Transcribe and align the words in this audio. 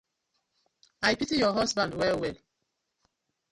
I 1.09 1.11
pity 1.19 1.35
yu 1.37 1.49
husban 1.57 1.93
well 1.99 2.17
well. 2.19 2.37